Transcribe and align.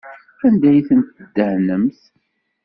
Anda 0.45 0.67
ay 0.71 0.81
ten-tdehnemt? 0.87 1.99